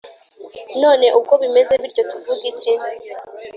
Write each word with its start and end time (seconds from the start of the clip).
None 0.81 1.05
ubwo 1.17 1.33
bimeze 1.41 1.73
bityo 1.81 2.03
tuvuge 2.11 2.43
iki 2.53 2.71